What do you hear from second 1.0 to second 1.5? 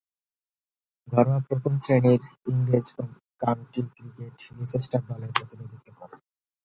ঘরোয়া